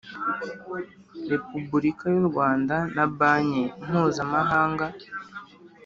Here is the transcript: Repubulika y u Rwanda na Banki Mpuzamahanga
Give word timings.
Repubulika 1.31 2.05
y 2.13 2.15
u 2.21 2.25
Rwanda 2.29 2.75
na 2.95 3.05
Banki 3.17 3.63
Mpuzamahanga 3.85 4.85